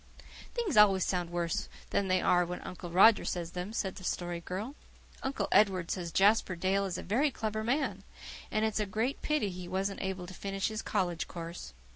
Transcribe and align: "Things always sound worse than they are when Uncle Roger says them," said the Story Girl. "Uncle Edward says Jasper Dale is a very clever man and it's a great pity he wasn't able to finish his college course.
"Things 0.55 0.77
always 0.77 1.05
sound 1.05 1.29
worse 1.29 1.69
than 1.91 2.07
they 2.07 2.19
are 2.23 2.43
when 2.43 2.59
Uncle 2.61 2.89
Roger 2.89 3.23
says 3.23 3.51
them," 3.51 3.71
said 3.71 3.97
the 3.97 4.03
Story 4.03 4.39
Girl. 4.41 4.73
"Uncle 5.21 5.47
Edward 5.51 5.91
says 5.91 6.11
Jasper 6.11 6.55
Dale 6.55 6.85
is 6.85 6.97
a 6.97 7.03
very 7.03 7.29
clever 7.29 7.63
man 7.63 8.01
and 8.49 8.65
it's 8.65 8.79
a 8.79 8.87
great 8.87 9.21
pity 9.21 9.51
he 9.51 9.67
wasn't 9.67 10.01
able 10.01 10.25
to 10.25 10.33
finish 10.33 10.69
his 10.69 10.81
college 10.81 11.27
course. 11.27 11.73